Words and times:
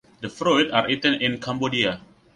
The 0.21 0.29
fruit 0.29 0.71
are 0.71 0.89
eaten 0.89 1.13
in 1.21 1.37
Cambodia. 1.39 2.01